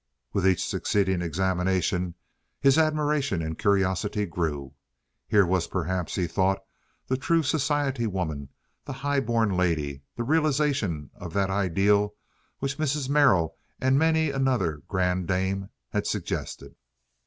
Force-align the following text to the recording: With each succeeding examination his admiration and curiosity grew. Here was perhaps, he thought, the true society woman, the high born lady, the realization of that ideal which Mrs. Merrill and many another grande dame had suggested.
With 0.33 0.47
each 0.47 0.67
succeeding 0.67 1.21
examination 1.21 2.15
his 2.59 2.79
admiration 2.79 3.43
and 3.43 3.55
curiosity 3.55 4.25
grew. 4.25 4.73
Here 5.27 5.45
was 5.45 5.67
perhaps, 5.67 6.15
he 6.15 6.25
thought, 6.25 6.57
the 7.05 7.17
true 7.17 7.43
society 7.43 8.07
woman, 8.07 8.49
the 8.83 8.93
high 9.05 9.19
born 9.19 9.55
lady, 9.55 10.01
the 10.15 10.23
realization 10.23 11.11
of 11.13 11.33
that 11.33 11.51
ideal 11.51 12.15
which 12.57 12.79
Mrs. 12.79 13.09
Merrill 13.09 13.55
and 13.79 13.99
many 13.99 14.31
another 14.31 14.77
grande 14.87 15.27
dame 15.27 15.69
had 15.91 16.07
suggested. 16.07 16.73